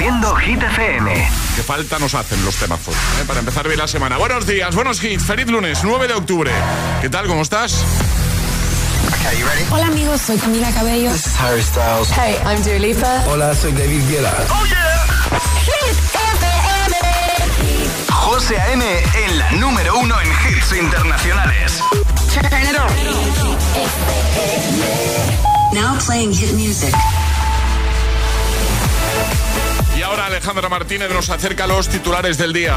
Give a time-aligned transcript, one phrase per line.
[0.00, 1.12] Haciendo Hit FM.
[1.56, 3.24] Qué falta nos hacen los temazos ¿eh?
[3.26, 4.16] para empezar bien la semana.
[4.16, 5.22] Buenos días, buenos hits.
[5.22, 6.50] Feliz lunes, 9 de octubre.
[7.02, 7.26] ¿Qué tal?
[7.26, 7.84] ¿Cómo estás?
[9.70, 11.12] Hola amigos, soy Camila Cabello.
[11.12, 12.08] This is Harry Styles.
[12.12, 13.24] Hey, I'm Dua Lipa.
[13.26, 14.34] Hola, soy David Guetta.
[14.48, 15.06] Oh yeah.
[15.66, 16.96] Hit FM.
[18.10, 18.82] José A.M.
[19.26, 21.82] en la número uno en hits internacionales.
[25.74, 26.94] Now playing hit music.
[30.10, 32.74] Ahora Alejandra Martínez nos acerca a los titulares del día.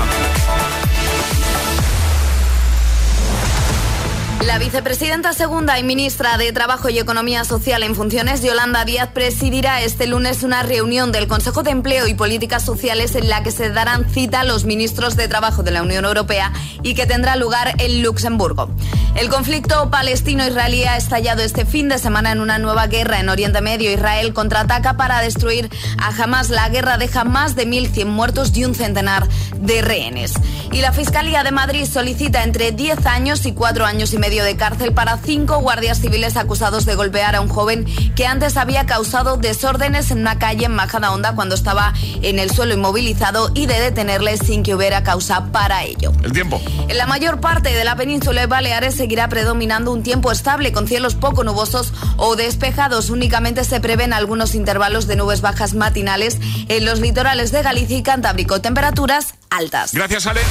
[4.45, 9.81] La vicepresidenta segunda y ministra de Trabajo y Economía Social en funciones, Yolanda Díaz, presidirá
[9.81, 13.69] este lunes una reunión del Consejo de Empleo y Políticas Sociales en la que se
[13.69, 16.52] darán cita los ministros de Trabajo de la Unión Europea
[16.83, 18.69] y que tendrá lugar en Luxemburgo.
[19.16, 23.61] El conflicto palestino-israelí ha estallado este fin de semana en una nueva guerra en Oriente
[23.61, 23.91] Medio.
[23.91, 25.69] Israel contraataca para destruir
[25.99, 26.49] a Hamas.
[26.49, 30.33] La guerra deja más de 1.100 muertos y un centenar de rehenes.
[30.71, 34.56] Y la Fiscalía de Madrid solicita entre 10 años y 4 años y medio de
[34.56, 39.38] cárcel para cinco guardias civiles acusados de golpear a un joven que antes había causado
[39.38, 44.38] desórdenes en una calle en Majadahonda cuando estaba en el suelo inmovilizado y de detenerle
[44.38, 46.11] sin que hubiera causa para ello.
[46.23, 46.61] El tiempo.
[46.88, 50.88] En la mayor parte de la península de Baleares seguirá predominando un tiempo estable con
[50.88, 53.09] cielos poco nubosos o despejados.
[53.09, 56.39] Únicamente se prevén algunos intervalos de nubes bajas matinales
[56.70, 58.61] en los litorales de Galicia y Cantábrico.
[58.61, 59.94] Temperaturas altas.
[59.94, 60.42] Gracias, Ale.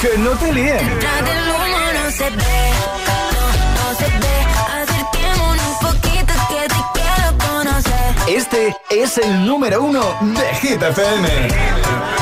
[0.00, 0.76] Que no te líen.
[0.76, 2.72] Detrás del humo no se ve,
[3.06, 3.18] no,
[3.74, 4.36] no se ve.
[4.82, 8.14] Acerquémonos un poquito que te quiero conocer.
[8.28, 12.21] Este es el número uno de Hit FM.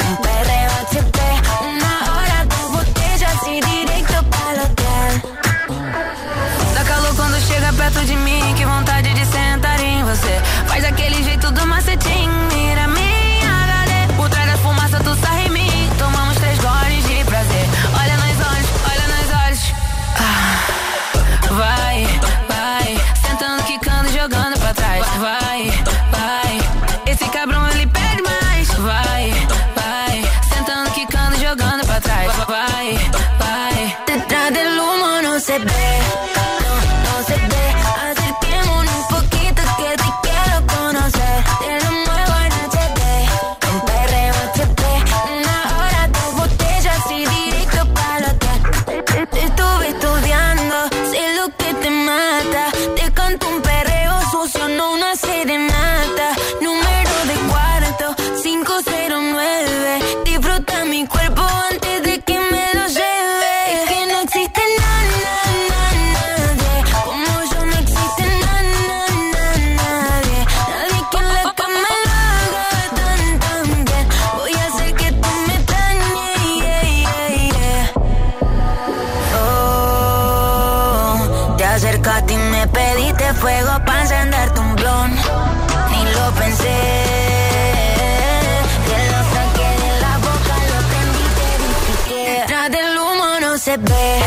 [93.71, 94.19] Se ve.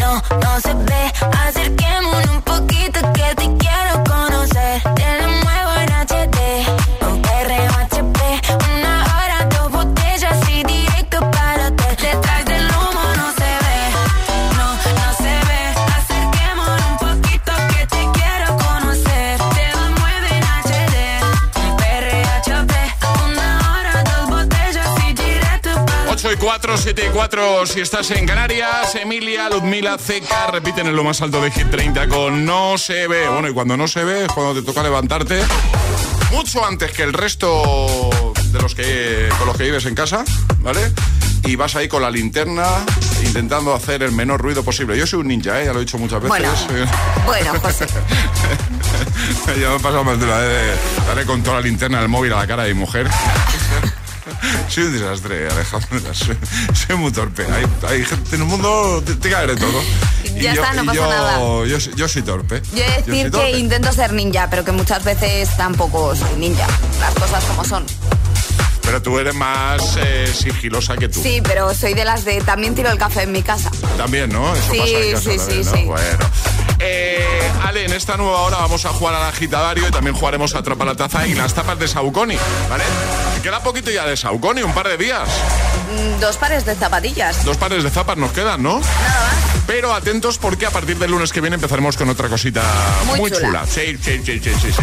[0.00, 1.12] No, no se ve.
[1.46, 2.39] Acerquémonos un
[26.72, 28.94] 8 y 4, 7 y 4 si estás en Canarias.
[28.94, 33.28] Emilia, Ludmila, CK repiten en lo más alto de Hit 30 con No se ve.
[33.28, 35.42] Bueno, y cuando no se ve es cuando te toca levantarte
[36.30, 38.10] mucho antes que el resto
[38.52, 40.24] de los que con los que vives en casa,
[40.58, 40.92] ¿vale?
[41.44, 42.64] y vas ahí con la linterna
[43.24, 44.96] intentando hacer el menor ruido posible.
[44.96, 45.64] Yo soy un ninja, ¿eh?
[45.66, 46.28] ya lo he dicho muchas veces.
[46.28, 46.52] Bueno,
[47.26, 47.86] bueno José.
[49.60, 52.08] ya me he pasado más de una vez de darle con toda la linterna del
[52.08, 53.08] móvil a la cara de mi mujer.
[54.68, 56.14] Soy un desastre, Alejandro.
[56.14, 57.46] Soy, muy torpe.
[57.88, 59.82] Hay, gente en el mundo, te, te cae de todo.
[60.40, 61.38] Ya está, no pasa nada.
[61.66, 62.62] Yo, yo, soy torpe.
[62.74, 66.66] Yo he decir que intento ser ninja, pero que muchas veces tampoco soy ninja.
[67.00, 67.84] Las cosas como son.
[68.82, 71.22] Pero tú eres más eh, sigilosa que tú.
[71.22, 73.70] Sí, pero soy de las de también tiro el café en mi casa.
[73.96, 74.54] También, ¿no?
[74.54, 75.84] Eso sí, pasa en casa sí, sí, sí.
[75.84, 76.30] Bueno.
[76.78, 80.58] Eh, Ale, en esta nueva hora vamos a jugar al agitadario y también jugaremos a
[80.58, 82.36] Atrapa la Taza y las tapas de Sauconi,
[82.68, 82.84] ¿vale?
[83.42, 85.28] Queda poquito ya de Sauconi, un par de días.
[85.90, 87.44] Mm, dos pares de zapatillas.
[87.44, 88.80] Dos pares de zapas nos quedan, ¿no?
[88.80, 89.62] Nada más.
[89.66, 92.62] Pero atentos porque a partir del lunes que viene empezaremos con otra cosita
[93.06, 93.64] muy, chula.
[93.66, 94.82] Sí, sí, sí, sí, sí.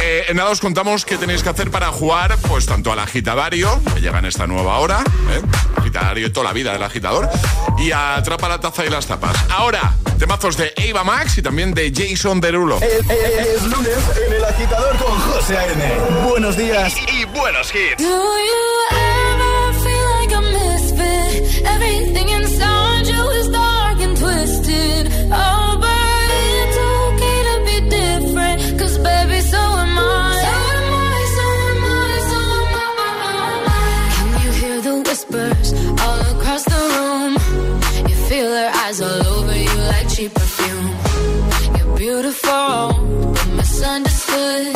[0.00, 3.80] Eh, en nada os contamos qué tenéis que hacer para jugar, pues tanto al agitadario,
[3.94, 5.42] que llega en esta nueva hora, ¿eh?
[5.86, 7.28] Agitadario toda la vida del agitador,
[7.78, 9.36] y a Atrapa la Taza y las tapas.
[9.50, 12.80] Ahora, temazos de Eva Max y también de Jason Derulo.
[12.80, 15.94] Es, lunes en el agitador con José A.N.
[16.28, 18.02] Buenos días y, buenos hits.
[22.48, 22.75] your
[42.66, 44.75] wrong, misunderstood.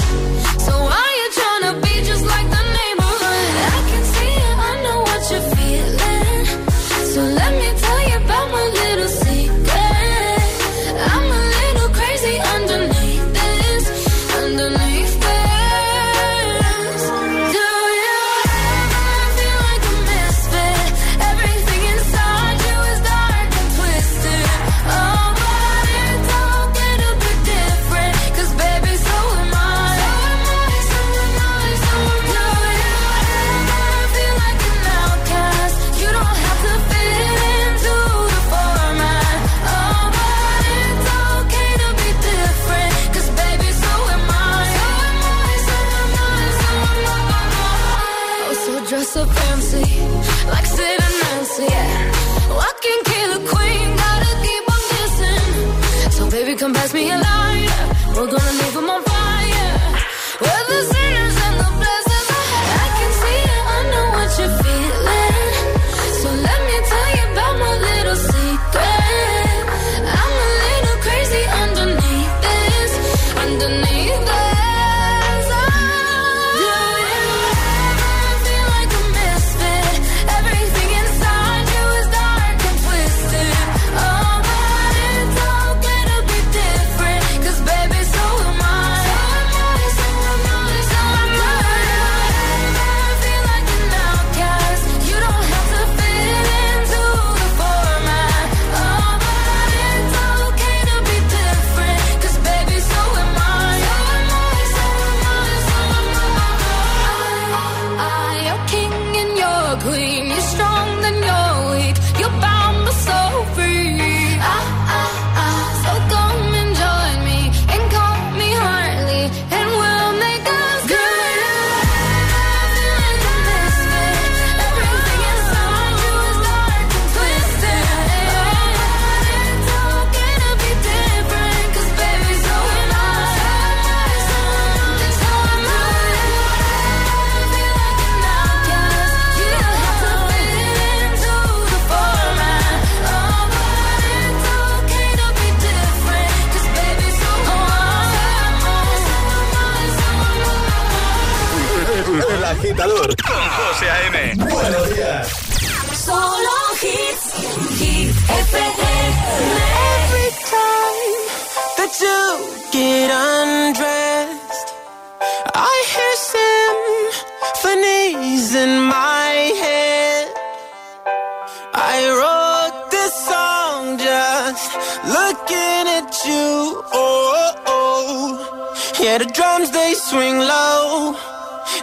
[179.31, 181.15] drums they swing low,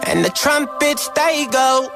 [0.04, 1.90] and the trumpets they go.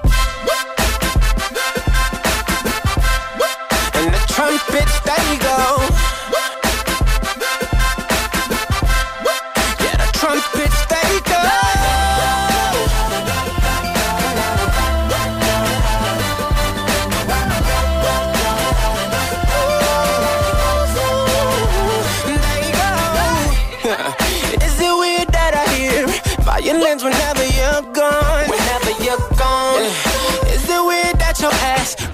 [3.94, 6.11] And the trumpets they go.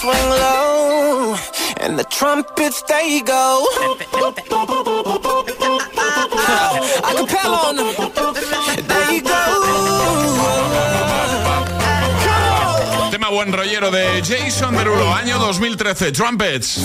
[0.00, 1.36] swing low,
[1.76, 3.66] and the trumpets they go.
[7.04, 7.92] I compel on them.
[8.88, 9.44] There you go.
[13.10, 16.80] Tema buen rollero de Jason Derulo, año 2013, Trumpets.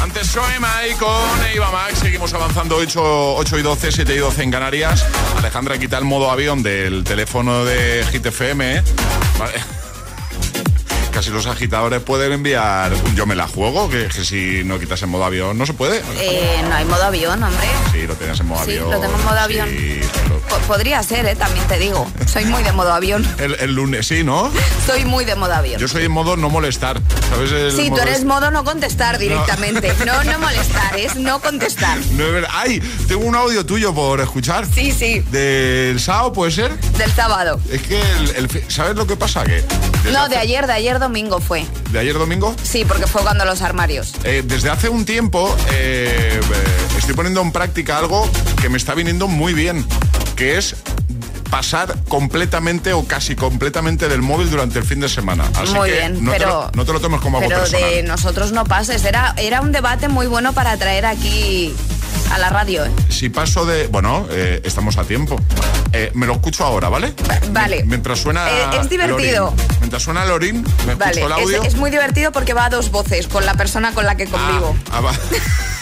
[0.00, 4.42] Antes Soema y con Eva Max seguimos avanzando 8, 8 y 12, 7 y 12
[4.44, 5.04] en Canarias.
[5.38, 8.76] Alejandra quita el modo avión del teléfono de Hit FM.
[8.76, 8.82] ¿eh?
[9.38, 9.83] Vale.
[11.14, 15.00] Casi los agitadores pueden enviar un yo me la juego, que, que si no quitas
[15.04, 16.02] en modo avión no se puede.
[16.18, 17.66] Eh, no hay modo avión, hombre.
[17.92, 18.90] Sí, lo tienes en modo Sí, avión.
[18.90, 19.68] lo tengo en modo avión.
[19.70, 20.00] Sí.
[20.48, 21.34] Po- podría ser, ¿eh?
[21.36, 22.06] También te digo.
[22.26, 23.26] Soy muy de modo avión.
[23.38, 24.50] el, el lunes, sí, ¿no?
[24.86, 25.80] Soy muy de modo avión.
[25.80, 27.00] Yo soy en modo no molestar.
[27.30, 27.50] ¿Sabes?
[27.52, 29.92] El Sí, tú eres modo no contestar directamente.
[30.04, 31.98] No, no, molestar, es no contestar.
[32.12, 32.24] No.
[32.52, 32.80] ¡Ay!
[33.08, 34.66] Tengo un audio tuyo por escuchar.
[34.66, 36.78] Sí, sí, Del sábado, ¿puede ser?
[36.98, 37.58] del sábado.
[37.70, 38.00] Es que,
[38.36, 39.44] el, ¿sabes lo que pasa?
[39.44, 39.64] Que
[40.12, 41.64] No, hace- de ayer, de ayer domingo fue.
[41.90, 42.54] ¿De ayer domingo?
[42.62, 44.12] Sí, porque fue cuando los armarios.
[44.24, 46.38] Eh, desde hace un tiempo eh,
[46.98, 48.28] estoy poniendo en práctica algo
[48.60, 49.86] que me está viniendo muy bien,
[50.34, 50.76] que es
[51.50, 55.44] pasar completamente o casi completamente del móvil durante el fin de semana.
[55.54, 57.60] Así Muy que bien, no, te pero- lo, no te lo tomes como algo Pero
[57.60, 57.90] personal.
[57.90, 59.04] de nosotros no pases.
[59.04, 61.72] Era, era un debate muy bueno para traer aquí
[62.32, 62.84] a la radio.
[62.84, 62.90] ¿eh?
[63.08, 63.86] Si paso de...
[63.86, 65.36] Bueno, eh, estamos a tiempo.
[65.92, 67.14] Eh, me lo escucho ahora, ¿vale?
[67.52, 67.84] vale.
[67.84, 68.48] Mientras suena...
[68.72, 69.50] Es divertido.
[69.50, 69.66] Lorin.
[69.78, 71.62] Mientras suena Lorin, me Vale, escucho el es, audio.
[71.62, 74.74] es muy divertido porque va a dos voces con la persona con la que convivo.
[74.90, 75.12] Ah, ah, va.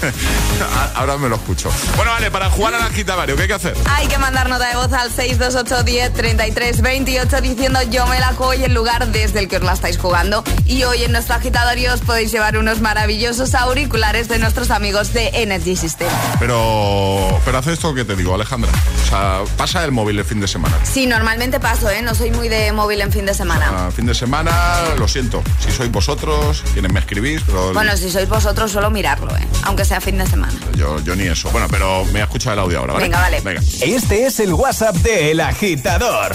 [0.58, 1.70] Ah, Ahora me lo escucho.
[1.96, 3.74] Bueno, vale, para jugar al agitavario, ¿qué hay que hacer?
[3.94, 8.28] Hay que mandar nota de voz al 628 10 33 28 diciendo yo me la
[8.28, 10.42] juego y el lugar desde el que os la estáis jugando.
[10.64, 15.28] Y hoy en nuestro agitadario os podéis llevar unos maravillosos auriculares de nuestros amigos de
[15.34, 16.08] Energy System.
[16.38, 18.70] Pero, pero haz esto que te digo, Alejandra.
[19.04, 20.76] O sea, pasa el móvil el fin de semana.
[20.84, 22.00] Sí, normalmente paso, ¿eh?
[22.02, 23.70] No soy muy de móvil en fin de semana.
[23.72, 24.52] Ah, fin de semana,
[24.98, 25.42] lo siento.
[25.60, 29.46] Si sois vosotros, quienes me escribís, pero Bueno, si sois vosotros, solo mirarlo, ¿eh?
[29.64, 30.52] Aunque sea fin de semana.
[30.76, 31.50] yo, yo ni eso.
[31.50, 33.04] Bueno, pero me escucha el audio ahora, ¿vale?
[33.06, 33.40] Venga, vale.
[33.40, 33.62] Venga.
[33.80, 36.32] Este es el WhatsApp de El Agitador.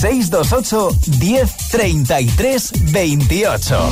[0.00, 3.90] 628 10 33 28.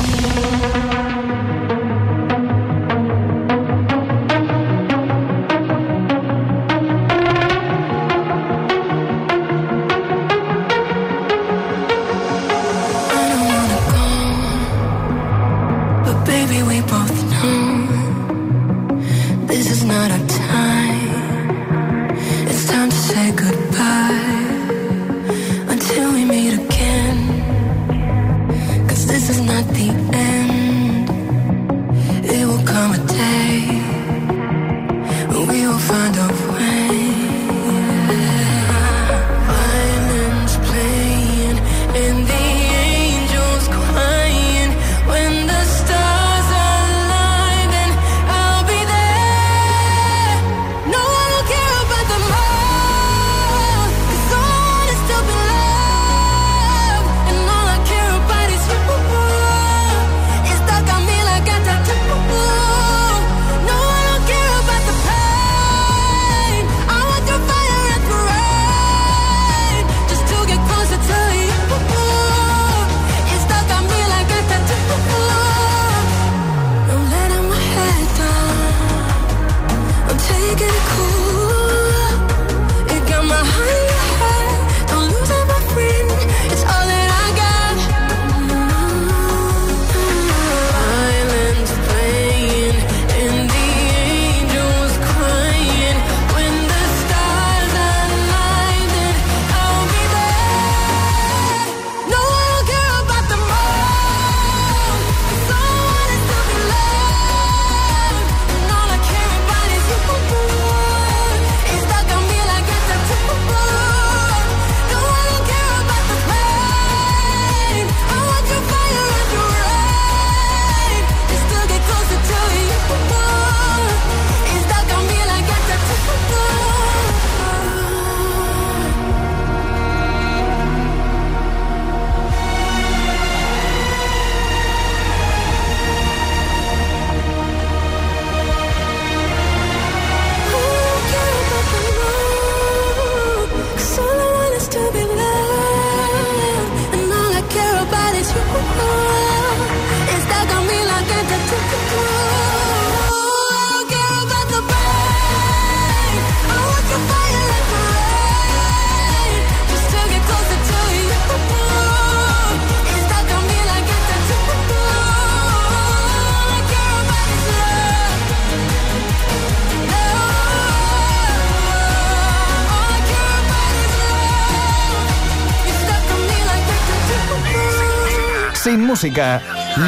[178.66, 179.40] Sin música,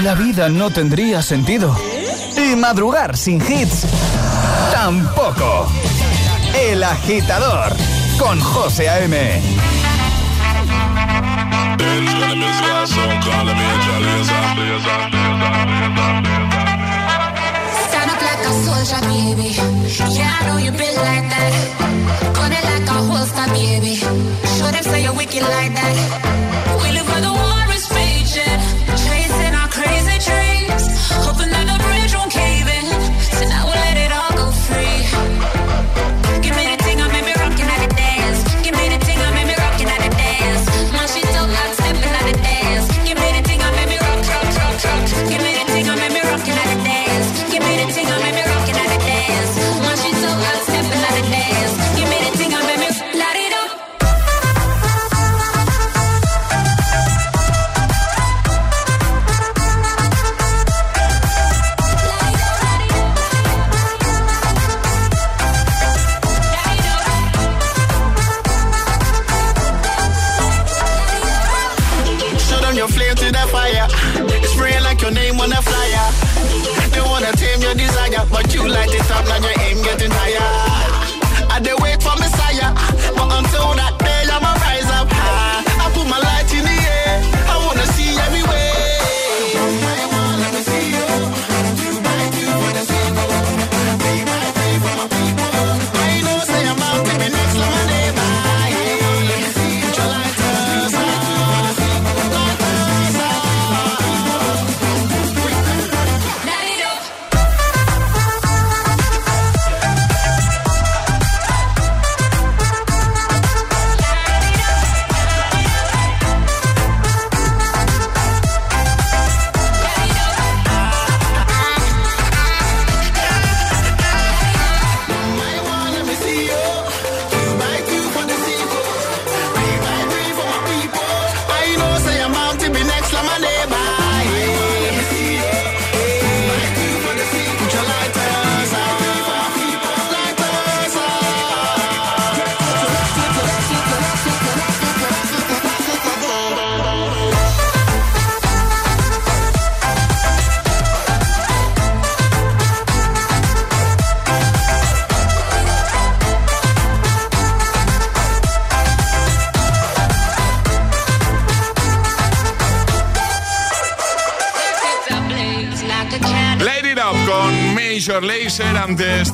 [0.04, 1.76] la vida no tendría sentido.
[2.36, 3.84] Y madrugar sin hits,
[4.72, 5.66] tampoco.
[6.54, 7.74] El agitador,
[8.20, 9.42] con José A.M.
[27.20, 27.47] a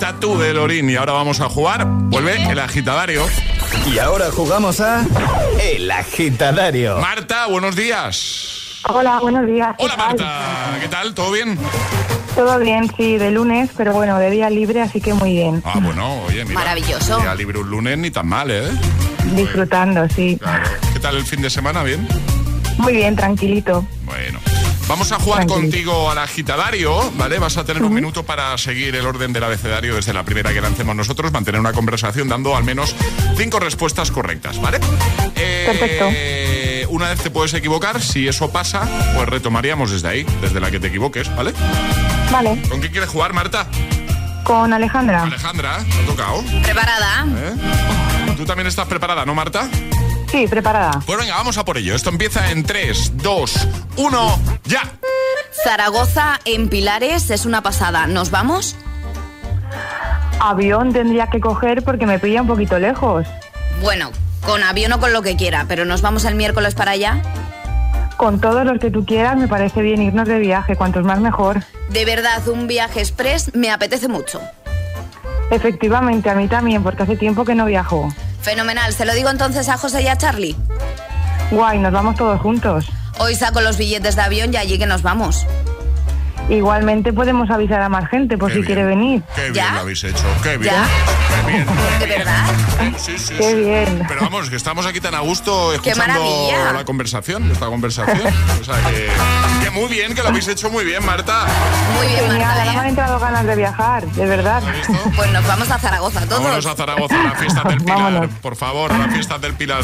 [0.04, 0.90] Tatu de Lorín.
[0.90, 1.86] Y ahora vamos a jugar.
[1.86, 3.24] Vuelve el agitadario.
[3.90, 5.02] Y ahora jugamos a
[5.58, 6.98] El agitadario.
[6.98, 8.82] Marta, buenos días.
[8.86, 9.74] Hola, buenos días.
[9.78, 11.14] Hola Marta, ¿qué tal?
[11.14, 11.58] ¿Todo bien?
[12.34, 15.62] Todo bien, sí, de lunes, pero bueno, de día libre, así que muy bien.
[15.64, 16.60] Ah, bueno, oye, mira.
[16.60, 17.16] Maravilloso.
[17.20, 18.68] Día libre un lunes ni tan mal, ¿eh?
[19.34, 20.38] Disfrutando, sí.
[20.92, 21.82] ¿Qué tal el fin de semana?
[21.82, 22.06] ¿Bien?
[22.76, 23.86] Muy bien, tranquilito.
[24.04, 24.38] Bueno.
[24.94, 27.40] Vamos a jugar contigo al agitadario, ¿vale?
[27.40, 30.60] Vas a tener un minuto para seguir el orden del abecedario desde la primera que
[30.60, 32.94] lancemos nosotros, mantener una conversación dando al menos
[33.36, 34.78] cinco respuestas correctas, ¿vale?
[35.34, 36.92] Eh, Perfecto.
[36.94, 40.78] Una vez te puedes equivocar, si eso pasa, pues retomaríamos desde ahí, desde la que
[40.78, 41.52] te equivoques, ¿vale?
[42.30, 42.62] Vale.
[42.68, 43.66] ¿Con quién quieres jugar, Marta?
[44.44, 45.24] Con Alejandra.
[45.24, 46.44] Alejandra, ¿te ha tocado?
[46.62, 47.26] Preparada.
[47.36, 48.34] ¿Eh?
[48.36, 49.68] ¿Tú también estás preparada, no, Marta?
[50.34, 51.00] Sí, preparada.
[51.06, 51.94] Pues venga, vamos a por ello.
[51.94, 53.68] Esto empieza en 3, 2,
[53.98, 54.82] 1, ya.
[55.62, 58.08] Zaragoza en Pilares es una pasada.
[58.08, 58.74] ¿Nos vamos?
[60.40, 63.28] Avión tendría que coger porque me pilla un poquito lejos.
[63.80, 64.10] Bueno,
[64.44, 67.22] con avión o con lo que quiera, pero ¿nos vamos el miércoles para allá?
[68.16, 71.62] Con todos los que tú quieras, me parece bien irnos de viaje, cuantos más mejor.
[71.90, 74.40] De verdad, un viaje express me apetece mucho.
[75.52, 78.12] Efectivamente, a mí también, porque hace tiempo que no viajo.
[78.44, 78.92] Fenomenal.
[78.92, 80.54] ¿Se lo digo entonces a José y a Charlie?
[81.50, 82.84] Guay, nos vamos todos juntos.
[83.18, 85.46] Hoy saco los billetes de avión y allí que nos vamos.
[86.48, 89.22] Igualmente podemos avisar a más gente por si quiere venir.
[89.34, 90.74] Qué bien lo habéis hecho, qué bien.
[90.74, 91.66] Qué bien.
[91.98, 92.44] ¿De verdad?
[92.98, 94.04] Sí, sí, qué bien.
[94.06, 98.20] Pero vamos, que estamos aquí tan a gusto escuchando la conversación, esta conversación.
[98.60, 98.76] o sea,
[99.62, 101.46] que, muy bien, que lo habéis hecho muy bien, Marta.
[101.96, 102.60] Muy bien, Genial, Marta.
[102.60, 104.62] ahora me han entrado ganas de viajar, de verdad.
[105.16, 106.42] Pues nos vamos a Zaragoza todos.
[106.42, 108.28] Vámonos a Zaragoza, a la fiesta del Pilar.
[108.42, 109.82] por favor, a la fiesta del Pilar.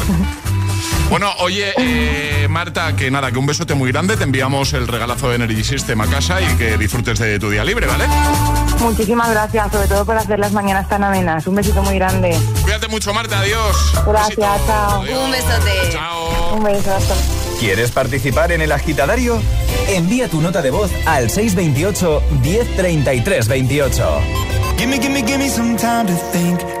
[1.11, 4.15] Bueno, oye, eh, Marta, que nada, que un besote muy grande.
[4.15, 7.65] Te enviamos el regalazo de Energy System a casa y que disfrutes de tu día
[7.65, 8.05] libre, ¿vale?
[8.79, 11.45] Muchísimas gracias, sobre todo por hacer las mañanas tan amenas.
[11.47, 12.33] Un besito muy grande.
[12.61, 13.41] Cuídate mucho, Marta.
[13.41, 13.93] Adiós.
[14.07, 15.01] Gracias, chao.
[15.01, 15.89] Un besote.
[15.91, 16.55] Chao.
[16.55, 16.97] Un beso,
[17.59, 19.41] ¿Quieres participar en el agitadario?
[19.89, 24.21] Envía tu nota de voz al 628 1033 28.
[24.77, 26.80] Gimme, gimme, gimme some time to think.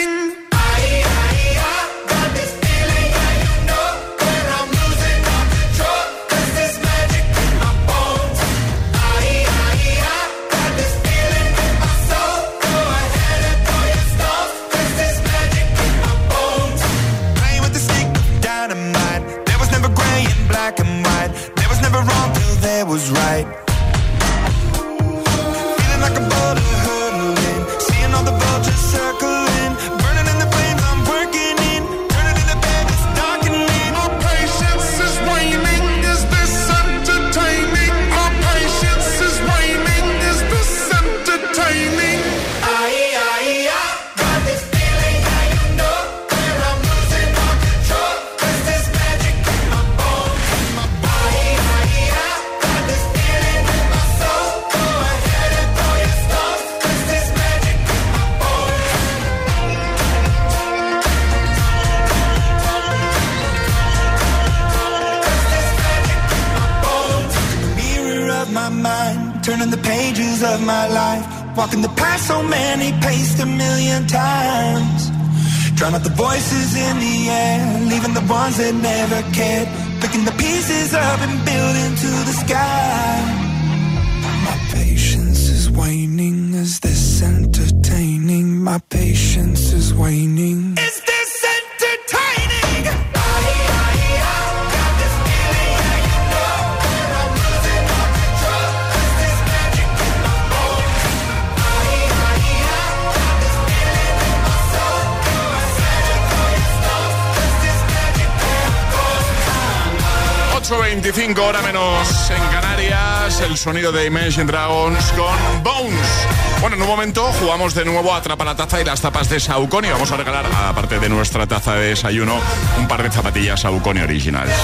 [113.61, 116.27] Sonido de Imagine Dragons con Bones.
[116.61, 119.39] Bueno, en un momento jugamos de nuevo a Atrapa la Taza y las tapas de
[119.39, 119.89] Saucony.
[119.91, 122.39] Vamos a regalar, aparte de nuestra taza de desayuno,
[122.79, 124.55] un par de zapatillas Saucony originales.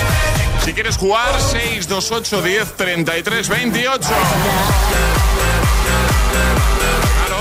[0.65, 3.99] Si quieres jugar, 628 10 33 28.
[7.27, 7.37] Claro,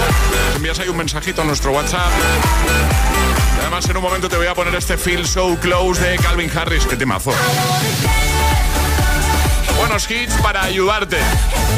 [0.57, 2.13] envías ahí un mensajito a nuestro WhatsApp.
[3.63, 6.85] además, en un momento te voy a poner este Feel So Close de Calvin Harris.
[6.85, 7.33] ¡Qué temazo!
[9.79, 11.19] Buenos hits para ayudarte,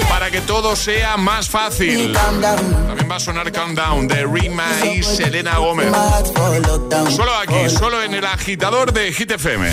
[0.08, 2.12] para que todo sea más fácil.
[2.12, 5.92] También va a sonar Countdown de Rima y Selena Gómez.
[7.14, 9.72] Solo aquí, solo en el agitador de Hit FM.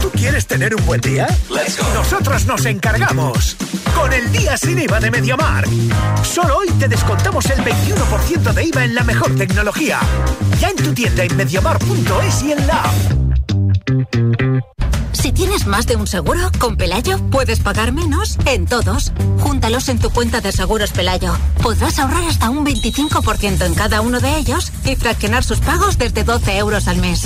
[0.00, 1.26] ¿Tú quieres tener un buen día?
[1.94, 3.56] Nosotros nos encargamos.
[3.94, 5.64] Con el día sin IVA de Mediamar.
[6.22, 10.00] Solo hoy te descontamos el 21% de IVA en la mejor tecnología.
[10.60, 12.82] Ya en tu tienda en mediamar.es y en la
[15.16, 19.12] Si tienes más de un seguro, con Pelayo puedes pagar menos en todos.
[19.40, 21.34] Júntalos en tu cuenta de seguros Pelayo.
[21.62, 26.22] Podrás ahorrar hasta un 25% en cada uno de ellos y fraccionar sus pagos desde
[26.22, 27.22] 12 euros al mes.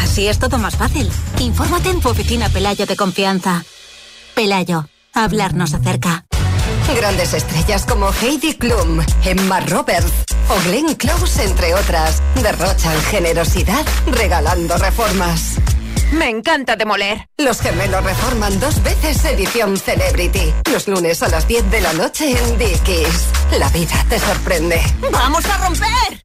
[0.00, 1.10] Así es todo más fácil.
[1.38, 3.62] Infórmate en tu oficina Pelayo de confianza.
[4.34, 6.24] Pelayo, hablarnos acerca.
[6.96, 10.12] Grandes estrellas como Heidi Klum, Emma Roberts
[10.48, 15.58] o Glenn Close, entre otras, derrochan generosidad regalando reformas.
[16.12, 17.28] Me encanta demoler.
[17.38, 20.52] Los gemelos reforman dos veces edición Celebrity.
[20.72, 23.26] Los lunes a las 10 de la noche en Dickies.
[23.58, 24.80] La vida te sorprende.
[25.10, 26.24] ¡Vamos a romper!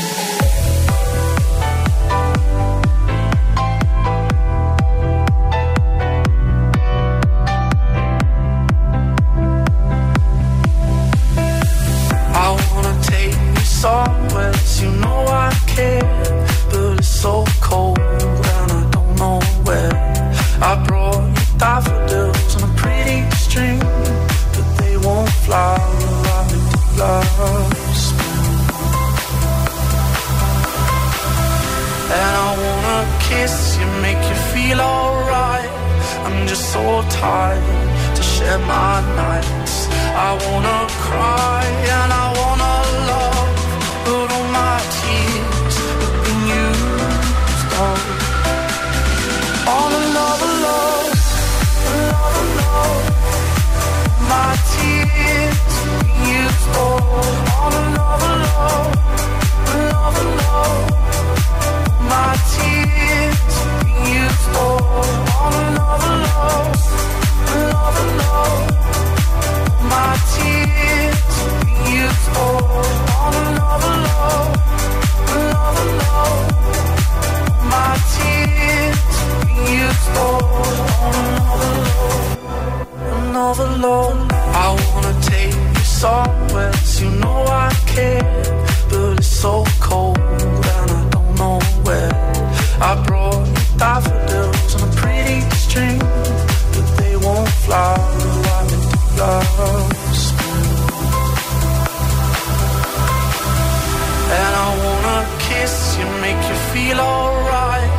[106.73, 107.91] feel alright.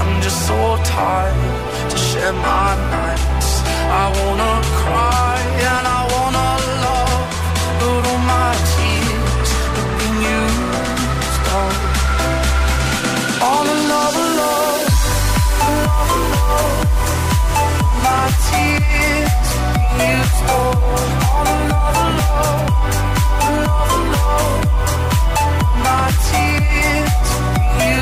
[0.00, 3.50] I'm just so tired to share my nights.
[4.02, 5.36] I wanna cry
[5.70, 6.48] and I wanna
[6.86, 7.24] love,
[7.80, 11.76] but all my tears have been used up.
[13.48, 14.82] All love, alone,
[15.66, 16.10] love.
[16.18, 16.82] alone.
[18.06, 20.78] My tears have been used up.
[21.36, 22.66] All love, alone,
[23.66, 23.90] love.
[24.00, 24.62] alone.
[25.86, 27.45] My tears.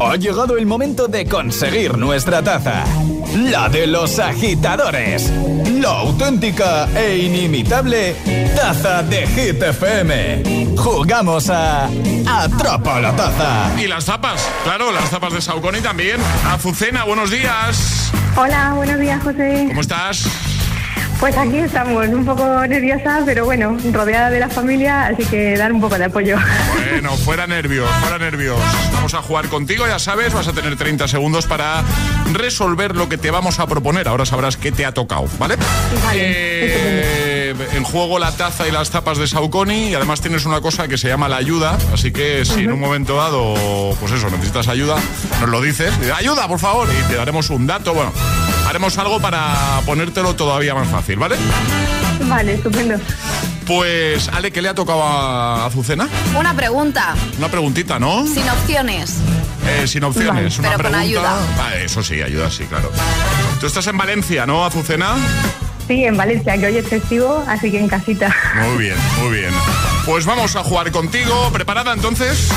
[0.00, 2.84] Ha llegado el momento de conseguir nuestra taza.
[3.34, 5.30] La de los agitadores.
[5.80, 8.14] La auténtica e inimitable
[8.54, 10.76] taza de Hit FM.
[10.76, 11.88] Jugamos a
[12.26, 13.70] Atrapa la taza.
[13.80, 16.20] Y las tapas, claro, las tapas de Saucony también.
[16.46, 18.12] Azucena, buenos días.
[18.36, 19.64] Hola, buenos días, José.
[19.68, 20.26] ¿Cómo estás?
[21.22, 25.72] Pues aquí estamos, un poco nerviosa, pero bueno, rodeada de la familia, así que dar
[25.72, 26.36] un poco de apoyo.
[26.90, 28.58] Bueno, fuera nervios, fuera nervios.
[28.92, 31.84] Vamos a jugar contigo, ya sabes, vas a tener 30 segundos para
[32.32, 34.08] resolver lo que te vamos a proponer.
[34.08, 35.54] Ahora sabrás qué te ha tocado, ¿vale?
[36.12, 40.88] Eh, en juego la taza y las tapas de Saucony y además tienes una cosa
[40.88, 44.66] que se llama la ayuda, así que si en un momento dado, pues eso, necesitas
[44.66, 44.96] ayuda,
[45.40, 48.12] nos lo dices, ayuda, por favor, y te daremos un dato, bueno,
[48.72, 51.36] haremos algo para ponértelo todavía más fácil, ¿vale?
[52.22, 52.98] Vale, estupendo.
[53.66, 56.08] Pues, Ale, ¿qué le ha tocado a Azucena?
[56.34, 58.26] Una pregunta, Una preguntita, ¿no?
[58.26, 59.18] sin opciones.
[59.68, 60.56] Eh, sin opciones.
[60.56, 61.36] Vale, una pero con ayuda.
[61.58, 62.90] Vale, eso sí, ayuda, sí, claro.
[63.60, 65.16] Tú estás en Valencia, ¿no, Azucena?
[65.86, 68.34] Sí, en Valencia, que hoy es festivo, así que en casita.
[68.54, 69.52] Muy bien, muy bien.
[70.06, 71.50] Pues vamos a jugar contigo.
[71.52, 72.48] ¿Preparada entonces?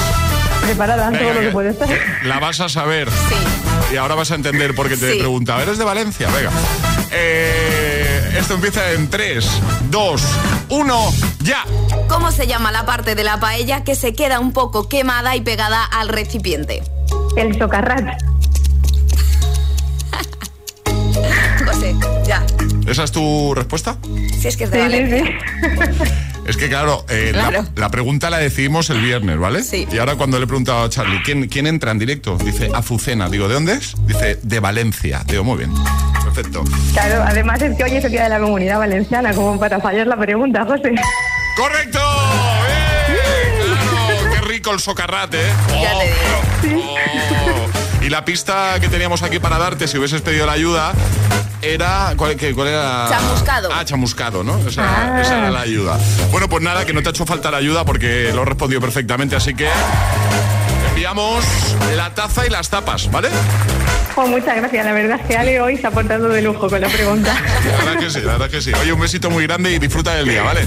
[0.62, 1.90] Preparada, Venga, todo lo que puede estar.
[2.24, 3.10] La vas a saber.
[3.10, 3.75] Sí.
[3.92, 5.18] Y ahora vas a entender por qué te Sí.
[5.18, 5.62] he preguntado.
[5.62, 6.28] ¿Eres de Valencia?
[6.32, 6.52] Venga.
[7.12, 9.48] Eh, esto empieza en 3,
[9.90, 10.22] 2,
[10.70, 11.64] 1, ya.
[12.10, 15.42] ¿Cómo se llama la parte de la paella que se queda un poco quemada y
[15.42, 16.84] pegada al recipiente?
[17.38, 18.22] El socarrat.
[21.66, 22.46] José, ya.
[22.88, 23.98] ¿Esa es tu respuesta?
[24.40, 26.20] Si es que es de Sí, sí, Valencia.
[26.46, 27.68] Es que claro, eh, la- Claro.
[27.76, 29.64] La, pregunta la decidimos el viernes, ¿vale?
[29.64, 29.88] Sí.
[29.92, 32.38] Y ahora cuando le he preguntado a Charlie, ¿quién, quién entra en directo?
[32.38, 33.30] Dice, Azucena.
[33.30, 33.96] Digo, ¿de dónde es?
[34.06, 35.24] Dice, de Valencia.
[35.26, 35.72] Digo, muy bien.
[36.24, 36.64] Perfecto.
[36.94, 40.18] Claro, además es que hoy eso queda de la comunidad valenciana, como para fallar la
[40.18, 40.94] pregunta, José.
[41.58, 42.00] ¡Correcto!
[43.08, 43.66] ¡Bien!
[43.66, 44.34] ¡Claro!
[44.34, 45.54] ¡Qué rico el socarrate, eh!
[45.82, 46.00] Ya
[46.62, 46.94] te digo.
[46.94, 48.04] Oh.
[48.06, 50.94] Y la pista que teníamos aquí para darte, si hubieses pedido la ayuda,
[51.66, 52.14] era.
[52.18, 53.08] ¿Cuál, qué- cuál era?
[53.10, 53.70] Chamuscado.
[53.74, 54.58] Ah, chamuscado, ¿no?
[54.68, 55.22] Esa, Ah.
[55.22, 55.98] esa era la ayuda.
[56.32, 58.82] Bueno, pues nada, que no te ha hecho falta la ayuda porque lo he respondido
[58.82, 59.68] perfectamente, así que.
[61.06, 61.46] Enviamos
[61.96, 63.28] la taza y las tapas, ¿vale?
[64.16, 66.82] Oh, muchas gracias, la verdad es que Ale hoy se ha portado de lujo con
[66.82, 67.32] la pregunta.
[67.78, 68.72] La verdad que sí, la verdad que sí.
[68.82, 70.62] Oye, un besito muy grande y disfruta del día, ¿vale?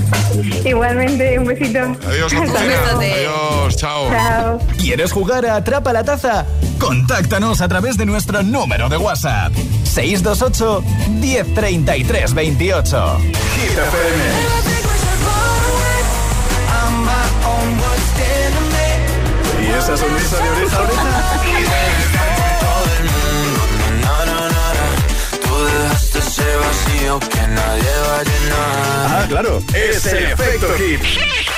[0.65, 1.81] Igualmente, un besito.
[2.07, 2.93] Adiós, Hasta Azucena.
[2.93, 3.01] luego.
[3.65, 4.11] Adiós, chao.
[4.11, 4.59] Chao.
[4.79, 6.47] ¿Quieres jugar a Atrapa la Taza?
[6.79, 9.53] Contáctanos a través de nuestro número de WhatsApp.
[9.83, 10.85] 628
[11.19, 13.19] 1033 28.
[13.19, 14.68] Hit
[19.69, 21.03] ¿Y esa sonrisa de oreja a oreja?
[29.11, 29.63] Ah, claro.
[29.75, 31.58] Es el efecto hit.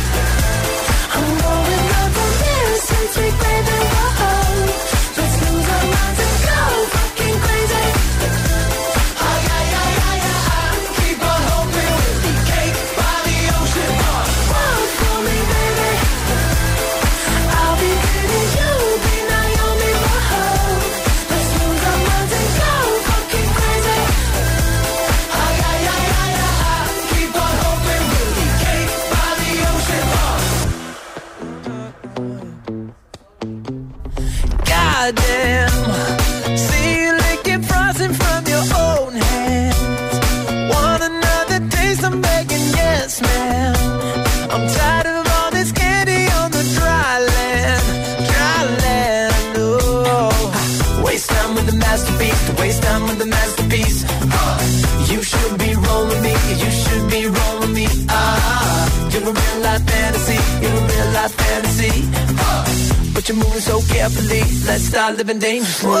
[65.31, 66.00] been dangerous.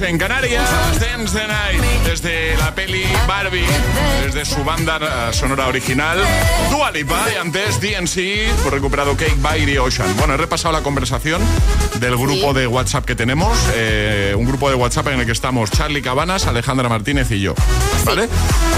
[0.00, 0.68] en Canarias.
[0.98, 3.66] Dance the Night, desde la peli Barbie,
[4.24, 6.18] desde su banda eh, sonora original,
[6.70, 10.16] Dua Lipa, y antes DNC, por recuperado Cake by the Ocean.
[10.16, 11.40] Bueno, he repasado la conversación
[12.00, 15.70] del grupo de WhatsApp que tenemos, eh, un grupo de WhatsApp en el que estamos
[15.70, 17.54] Charlie Cabanas, Alejandra Martínez y yo,
[18.04, 18.28] ¿vale?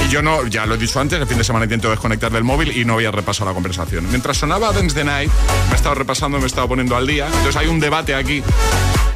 [0.06, 2.44] Y yo no, ya lo he dicho antes, el fin de semana intento desconectar del
[2.44, 4.06] móvil y no había repasado la conversación.
[4.10, 5.30] Mientras sonaba Dance the Night,
[5.68, 8.42] me he estado repasando, me he estado poniendo al día, entonces hay un debate aquí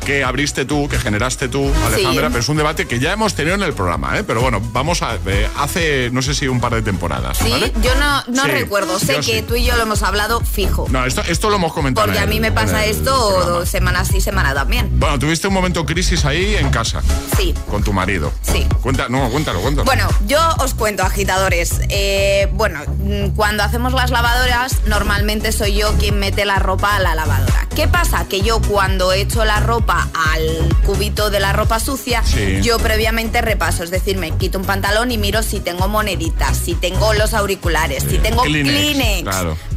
[0.05, 3.55] que abriste tú, que generaste tú, Alejandra, pero es un debate que ya hemos tenido
[3.55, 4.25] en el programa, ¿eh?
[4.25, 5.17] Pero bueno, vamos a...
[5.27, 7.39] Eh, hace, no sé si un par de temporadas.
[7.39, 8.99] Sí, yo no, no recuerdo.
[8.99, 10.87] Sé que tú y yo lo hemos hablado fijo.
[10.91, 12.07] No, esto, esto lo hemos comentado.
[12.07, 14.89] Porque a mí me pasa esto semana sí, semana también.
[14.99, 17.03] Bueno, tuviste un momento crisis ahí en casa.
[17.37, 17.55] Sí.
[17.69, 18.33] Con tu marido.
[18.43, 18.67] Sí.
[18.83, 19.85] Cuenta, no, cuéntalo, cuéntalo.
[19.85, 21.81] Bueno, yo os cuento, agitadores.
[21.89, 27.01] Eh, bueno, mm, cuando hacemos las lavadoras, normalmente soy yo quien mete la ropa a
[27.01, 27.70] la lavadora.
[27.81, 28.29] ¿Qué pasa?
[28.29, 32.23] Que yo cuando echo la ropa al cubito de la ropa sucia,
[32.61, 36.75] yo previamente repaso, es decir, me quito un pantalón y miro si tengo moneditas, si
[36.75, 39.25] tengo los auriculares, si tengo Kleenex.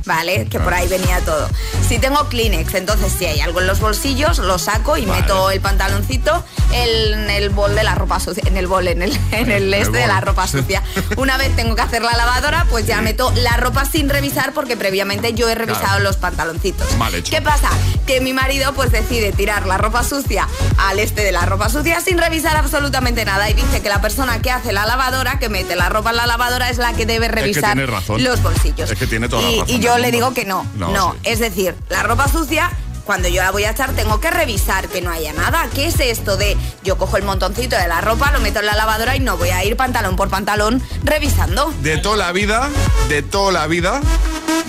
[0.06, 0.48] ¿Vale?
[0.50, 1.50] Que por ahí venía todo.
[1.88, 5.62] Si tengo Kleenex, entonces si hay algo en los bolsillos, lo saco y meto el
[5.62, 6.44] pantaloncito
[6.74, 9.98] en el bol de la ropa sucia, en el bol, en el, en el este
[9.98, 10.84] de la ropa sucia.
[11.18, 14.78] Una vez tengo que hacer la lavadora, pues ya meto la ropa sin revisar porque
[14.78, 16.88] previamente yo he revisado los pantaloncitos.
[17.30, 17.70] ¿Qué pasa?
[18.08, 20.48] Que mi marido pues decide tirar la ropa sucia
[20.78, 24.42] al este de la ropa sucia sin revisar absolutamente nada y dice que la persona
[24.42, 27.28] que hace la lavadora, que mete la ropa en la lavadora es la que debe
[27.28, 28.92] revisar los bolsillos.
[28.92, 30.66] Es que tiene toda la razón le digo que no.
[30.76, 32.72] No, es decir, la ropa sucia
[33.06, 35.68] cuando yo la voy a echar tengo que revisar que no haya nada.
[35.74, 38.76] ¿Qué es esto de yo cojo el montoncito de la ropa, lo meto en la
[38.76, 41.74] lavadora y no voy a ir pantalón por pantalón revisando?
[41.82, 42.70] De toda la vida,
[43.10, 44.02] de toda la vida,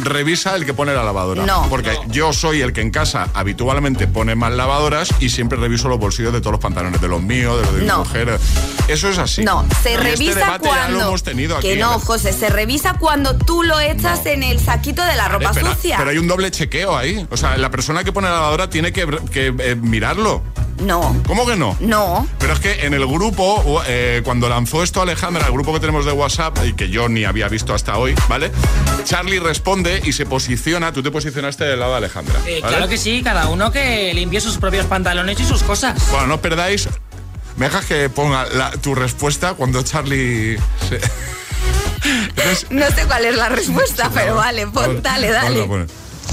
[0.03, 1.45] revisa el que pone la lavadora.
[1.47, 1.67] No.
[1.69, 5.99] Porque yo soy el que en casa habitualmente pone más lavadoras y siempre reviso los
[5.99, 8.39] bolsillos de todos los pantalones, de los míos, de los de mi mujer.
[8.89, 9.45] Eso es así.
[9.45, 11.15] No, se este revisa cuando.
[11.61, 15.55] que no, José, se revisa cuando tú lo echas en el saquito de la ropa
[15.55, 15.97] sucia.
[15.99, 17.27] Pero hay un doble chequeo ahí.
[17.31, 20.43] O sea, la persona que pone la lavadora tiene que, eh, mirarlo.
[20.81, 21.17] No.
[21.27, 21.77] ¿Cómo que no?
[21.81, 22.27] No.
[22.39, 26.05] Pero es que en el grupo, eh, cuando lanzó esto Alejandra, el grupo que tenemos
[26.05, 28.51] de WhatsApp, y que yo ni había visto hasta hoy, ¿vale?
[29.05, 32.41] Charlie responde y se posiciona, tú te posicionaste del lado de Alejandra.
[32.47, 36.11] Eh, claro que sí, cada uno que limpie sus propios pantalones y sus cosas.
[36.11, 36.89] Bueno, no perdáis.
[37.57, 38.47] ¿Me dejas que ponga
[38.83, 40.59] tu respuesta cuando Charlie
[42.71, 45.87] no sé cuál es la respuesta, pero vale, pon, dale, dale.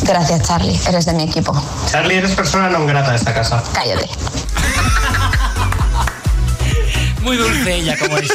[0.04, 0.80] Gracias, Charlie.
[0.88, 1.54] Eres de mi equipo.
[1.90, 3.64] Charlie, eres persona no grata de esta casa.
[3.74, 4.10] Cállate.
[7.22, 8.30] Muy dulce ella, como es.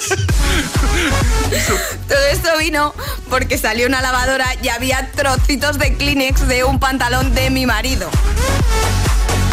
[2.08, 2.94] Todo esto vino
[3.28, 8.08] porque salió una lavadora y había trocitos de Kleenex de un pantalón de mi marido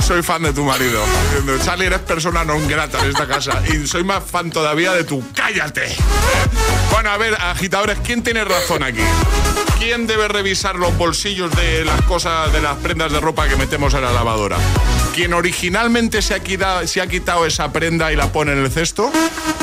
[0.04, 1.02] soy fan de tu marido.
[1.64, 3.62] Charlie, eres persona no grata en esta casa.
[3.68, 5.96] Y soy más fan todavía de tu cállate.
[6.92, 9.04] Bueno, a ver, agitadores, ¿quién tiene razón aquí?
[9.80, 13.94] ¿Quién debe revisar los bolsillos de las cosas, de las prendas de ropa que metemos
[13.94, 14.58] en la lavadora?
[15.14, 18.72] ¿Quién originalmente se ha quitado, se ha quitado esa prenda y la pone en el
[18.72, 19.12] cesto?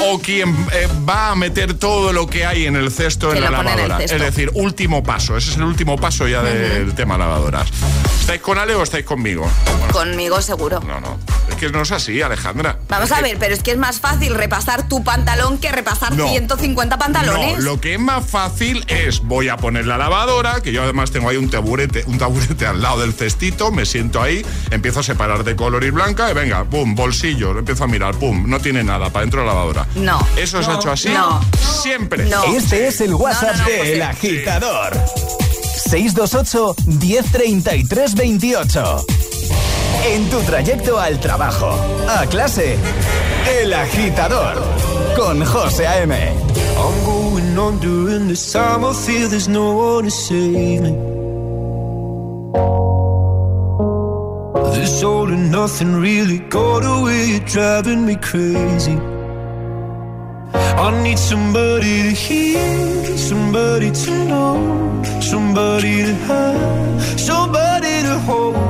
[0.07, 3.51] ¿O quien eh, va a meter todo lo que hay en el cesto en la
[3.51, 4.01] lavadora?
[4.01, 5.37] es decir, último paso.
[5.37, 7.69] Ese es el último paso ya del tema lavadoras.
[8.21, 9.51] ¿Estáis con Ale o estáis conmigo?
[9.93, 10.81] Conmigo seguro.
[10.87, 11.19] No, no.
[11.61, 12.79] Que no es así, Alejandra.
[12.89, 16.97] Vamos a ver, pero es que es más fácil repasar tu pantalón que repasar 150
[16.97, 17.59] pantalones.
[17.59, 21.11] No, lo que es más fácil es voy a poner la lavadora, que yo además
[21.11, 25.03] tengo ahí un taburete, un taburete al lado del cestito, me siento ahí, empiezo a
[25.03, 28.83] separar de color y blanca y venga, pum, bolsillo, empiezo a mirar, pum, no tiene
[28.83, 29.87] nada para dentro de la lavadora.
[29.97, 30.27] No.
[30.39, 31.11] ¿Eso es hecho así?
[31.11, 31.45] No.
[31.83, 32.25] Siempre.
[32.25, 32.43] No.
[32.55, 34.99] Este es el WhatsApp de El Agitador.
[35.91, 39.07] 628 1033 28.
[40.05, 41.71] En tu trayecto al trabajo,
[42.09, 42.77] a clase,
[43.61, 44.57] El Agitador,
[45.17, 46.15] con José A.M.
[46.15, 50.93] I'm going on during this time, I feel there's no one to save me.
[54.75, 58.99] This all and nothing really got away, driving me crazy.
[60.55, 68.70] I need somebody to hear, somebody to know, somebody to have, somebody to hold.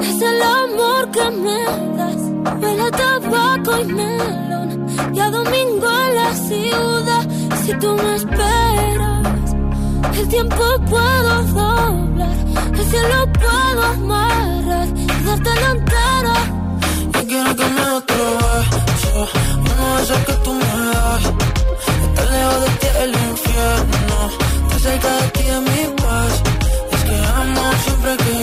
[0.00, 1.64] es el amor que me
[1.98, 2.22] das.
[2.60, 4.86] Huele a tabaco y melón.
[5.12, 7.24] Y a domingo en la ciudad.
[7.64, 9.54] Si tú me esperas,
[10.18, 12.36] el tiempo puedo doblar.
[12.78, 16.36] El cielo puedo amarrar y darte la entera.
[17.14, 18.24] Yo quiero que me otro
[18.86, 19.28] beso,
[19.58, 21.24] uno de esos que tú me das.
[22.04, 24.18] Estar lejos de ti el infierno,
[24.62, 26.42] estar cerca de ti es mi paz.
[26.92, 28.33] Es que amo siempre que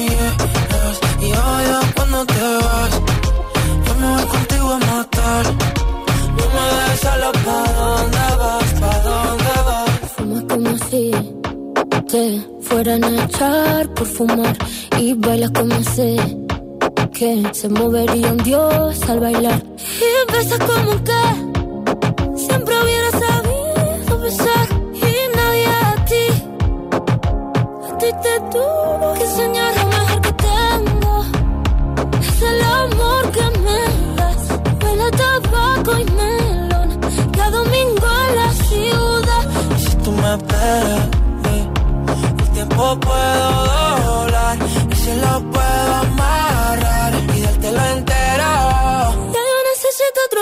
[7.32, 8.74] dejes sola, ¿pa' dónde vas?
[8.80, 10.12] ¿Pa' dónde vas?
[10.16, 11.12] Fumas como si
[12.12, 14.58] te fueran a echar por fumar.
[15.00, 16.18] Y bailas como sé
[17.14, 19.64] que se movería un dios al bailar.
[19.78, 21.24] Y besas como que
[22.36, 24.68] siempre hubiera sabido besar.
[24.94, 26.28] Y nadie a ti,
[27.88, 31.26] a ti te tuvo que enseñar lo mejor que tengo.
[32.20, 34.60] Es el amor que me das.
[34.84, 36.41] Huele a tabaco y melón.
[37.42, 39.44] Cada domingo en la ciudad.
[39.80, 41.08] Si tú me esperas,
[41.50, 41.70] eh,
[42.40, 43.48] el tiempo puedo
[44.06, 44.58] doblar
[44.92, 48.52] y se lo puedo amarrar y dártelo entero.
[49.36, 50.42] Ya yo necesito otro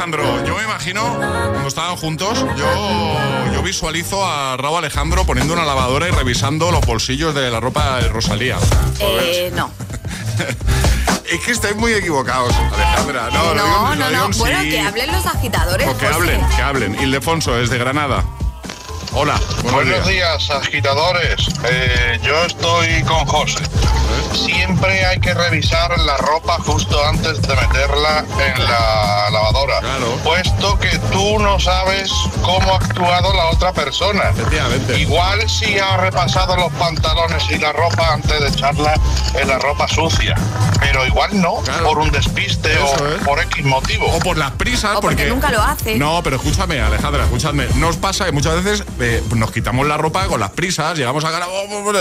[0.00, 0.44] Alejandro.
[0.46, 6.08] Yo me imagino, cuando estaban juntos, yo, yo visualizo a Raúl Alejandro poniendo una lavadora
[6.08, 8.56] y revisando los bolsillos de la ropa de Rosalía.
[8.98, 9.70] Eh, no.
[11.30, 13.28] Es que estáis muy equivocados, Alejandra.
[13.30, 14.24] No, digo- No, no, digo no.
[14.32, 14.70] en Bueno, sí.
[14.70, 15.86] que hablen los agitadores.
[15.86, 16.16] O que José.
[16.16, 16.94] hablen, que hablen.
[17.02, 18.24] Ildefonso, desde Granada.
[19.12, 21.36] Hola, buenos, Buenos días, agitadores.
[21.64, 23.62] Eh, yo estoy con José.
[24.70, 29.80] Siempre hay que revisar la ropa justo antes de meterla en la lavadora.
[30.22, 34.32] Puesto que tú no sabes cómo ha actuado la otra persona.
[34.96, 38.94] Igual si ha repasado los pantalones y la ropa antes de echarla
[39.34, 40.36] en la ropa sucia.
[40.80, 44.06] Pero igual no, por un despiste o por X motivo.
[44.06, 45.30] O por las prisas, O porque porque...
[45.30, 45.96] nunca lo hace.
[45.98, 47.66] No, pero escúchame, Alejandra, escúchame.
[47.74, 51.32] Nos pasa que muchas veces eh, nos quitamos la ropa con las prisas, llegamos a
[51.32, 51.46] casa,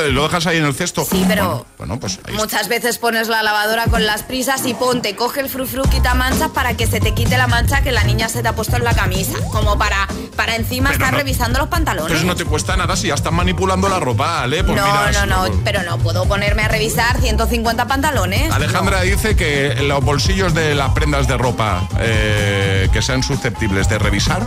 [0.08, 1.04] y lo dejas ahí en el cesto.
[1.04, 4.74] Sí, pero- Bueno, bueno, pues ahí Muchas veces pones la lavadora con las prisas y
[4.74, 8.03] ponte, coge el frufru, quita manchas para que se te quite la mancha que la
[8.03, 9.38] niña se te ha puesto en la camisa.
[9.51, 12.12] Como para, para encima Pero estar no- revisando los pantalones.
[12.12, 14.64] Pero no te cuesta nada si ya están manipulando la ropa, ¿vale?
[14.64, 18.51] Pues no, mira, no, no, pero no puedo ponerme a revisar 150 pantalones.
[18.51, 23.99] Alejandra dice que los bolsillos de las prendas de ropa eh, que sean susceptibles de
[23.99, 24.45] revisar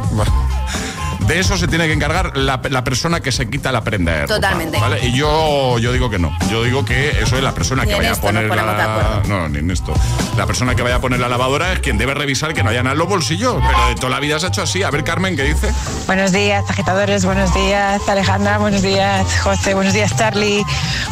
[1.27, 4.13] de eso se tiene que encargar la, la persona que se quita la prenda.
[4.13, 4.79] de ropa, Totalmente.
[4.79, 5.07] ¿vale?
[5.07, 6.37] Y yo, yo digo que no.
[6.51, 9.23] Yo digo que eso es la persona Ni que vaya a poner de la...
[9.27, 9.93] No, ni en esto.
[10.37, 12.83] La persona que vaya a poner la lavadora es quien debe revisar que no haya
[12.83, 13.57] nada en los bolsillos.
[13.67, 14.83] Pero de toda la vida se ha hecho así.
[14.83, 15.73] A ver, Carmen, ¿qué dice?
[16.07, 17.25] Buenos días, agitadores.
[17.25, 18.59] Buenos días, Alejandra.
[18.59, 19.75] Buenos días, José.
[19.75, 20.65] Buenos días, Charlie.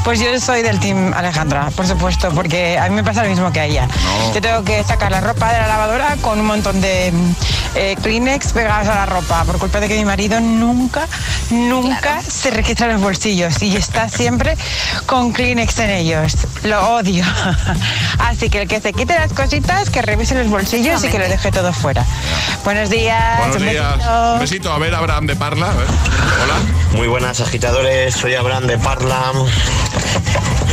[0.05, 3.53] Pues yo soy del team Alejandra, por supuesto, porque a mí me pasa lo mismo
[3.53, 3.89] que a ella.
[4.35, 7.13] Yo tengo que sacar la ropa de la lavadora con un montón de
[7.75, 11.07] eh, Kleenex pegados a la ropa, por culpa de que mi marido nunca,
[11.51, 14.57] nunca se registra en los bolsillos y está siempre
[15.05, 16.37] con Kleenex en ellos.
[16.63, 17.23] Lo odio.
[18.19, 21.29] Así que el que se quite las cositas, que revise los bolsillos y que lo
[21.29, 22.07] deje todo fuera.
[22.65, 23.39] Buenos días.
[23.41, 23.97] Buenos un días.
[23.99, 24.33] besito.
[24.33, 24.73] Un besito.
[24.73, 25.71] A ver, Abraham de Parla.
[25.71, 25.87] a ver.
[26.45, 26.55] Hola.
[26.97, 29.33] Muy buenas agitadores, soy Abraham de Parla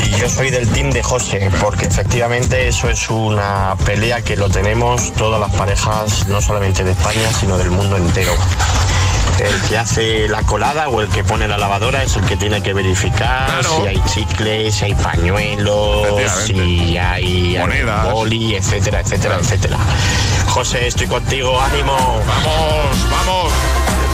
[0.06, 4.50] y yo soy del team de José, porque efectivamente eso es una pelea que lo
[4.50, 8.32] tenemos todas las parejas, no solamente de España, sino del mundo entero.
[9.40, 12.62] El que hace la colada o el que pone la lavadora es el que tiene
[12.64, 16.08] que verificar si hay chicles, si hay pañuelos,
[16.46, 18.12] si hay Monedas.
[18.14, 19.78] boli, etcétera, etcétera, etcétera.
[20.48, 21.94] José, estoy contigo, ánimo.
[22.26, 23.52] Vamos, vamos.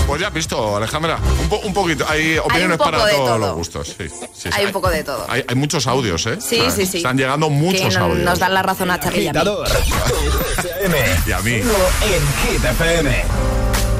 [0.05, 1.17] Pues ya has visto, Alejandra.
[1.41, 2.05] Un, po- un poquito.
[2.09, 3.37] Hay opiniones poco para de todos todo.
[3.39, 3.95] los gustos.
[3.97, 4.49] Sí, sí, sí.
[4.51, 5.25] Hay un poco de todo.
[5.29, 6.37] Hay, hay muchos audios, ¿eh?
[6.41, 6.97] Sí, sí, sí.
[6.97, 8.25] Están llegando Que muchos no- audios.
[8.25, 9.39] nos dan la razón a Charlie y a mí.
[11.25, 11.53] Y a mí.
[11.53, 13.23] En Hit FM.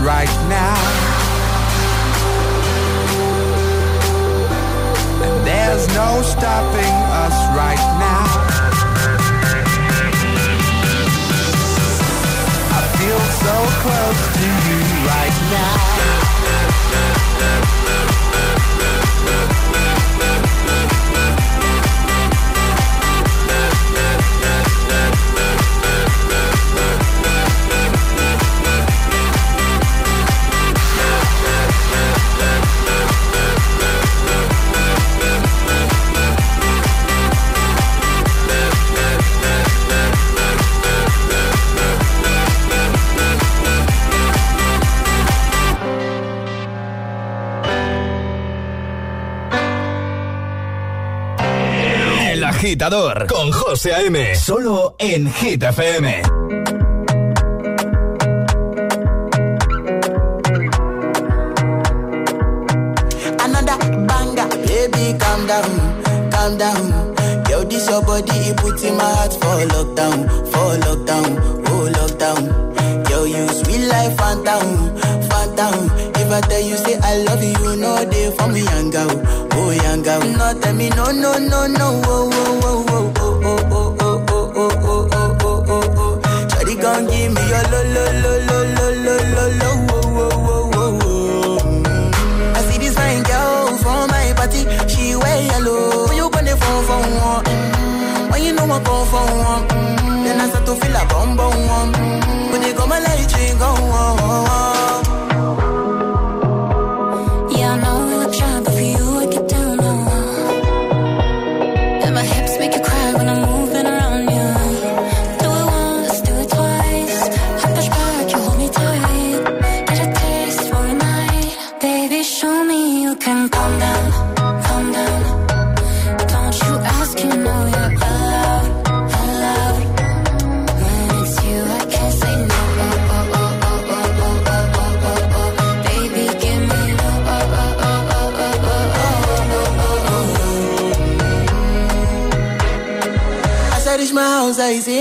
[0.00, 0.95] Right now.
[52.76, 54.36] agitador con José A.M.
[54.36, 56.22] Solo en Hit FM.
[63.40, 67.14] Another banger, baby, calm down, calm down.
[67.48, 71.30] Yo, this your body, it puts in my heart for lockdown, for lockdown,
[71.68, 73.08] oh lockdown.
[73.08, 74.94] Yo, you sweet life, phantom,
[75.30, 75.90] phantom.
[76.20, 77.65] If I tell you, say I love you
[78.32, 79.10] for me, girl,
[79.52, 80.20] oh young girl.
[80.20, 84.52] No, tell me no, no, no, no, oh, oh, oh, oh, oh, oh, oh, oh,
[84.56, 86.22] oh, oh, oh, oh, oh, oh.
[87.10, 90.98] Give me your lo, lo, lo, lo, lo, lo, lo, lo, oh, oh, oh, oh,
[91.02, 92.52] oh.
[92.54, 96.10] I see this fine girl from my party, she wear yellow.
[96.12, 97.42] You gonna phone for.
[98.32, 98.64] When you know?
[98.66, 100.24] Mm-hmm.
[100.24, 102.25] Then I start to feel a bum bum one.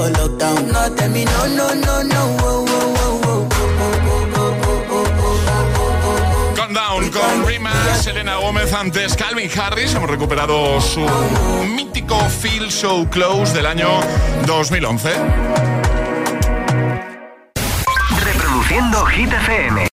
[0.00, 0.72] todo lockdown.
[0.72, 2.20] No terminó, no, no, no,
[6.56, 9.94] Countdown con Rima, Selena Gómez antes Calvin Harris.
[9.94, 11.06] Hemos recuperado su
[11.74, 13.88] mítico Feel So Close del año
[14.46, 15.10] 2011.
[18.24, 19.84] Reproduciendo Hit FM.